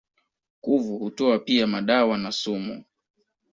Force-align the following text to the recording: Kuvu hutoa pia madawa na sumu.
Kuvu 0.61 0.97
hutoa 0.97 1.39
pia 1.39 1.67
madawa 1.67 2.17
na 2.17 2.31
sumu. 2.31 2.83